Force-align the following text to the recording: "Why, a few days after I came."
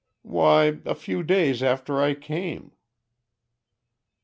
"Why, 0.23 0.79
a 0.83 0.95
few 0.95 1.21
days 1.21 1.61
after 1.61 2.01
I 2.01 2.15
came." 2.15 2.71